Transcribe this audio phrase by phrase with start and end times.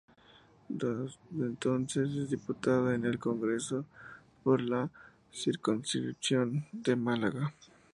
[0.67, 3.85] Desde entonces es diputado en el Congreso
[4.43, 4.89] por la
[5.31, 7.53] circunscripción de Málaga.